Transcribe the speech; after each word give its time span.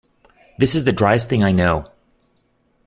This 0.57 0.73
is 0.73 0.83
the 0.83 0.91
driest 0.91 1.29
thing 1.29 1.43
I 1.43 1.51
know. 1.51 1.91